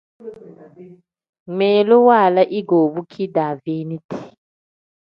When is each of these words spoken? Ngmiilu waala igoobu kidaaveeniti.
Ngmiilu 1.47 1.97
waala 2.07 2.43
igoobu 2.59 3.01
kidaaveeniti. 3.11 4.17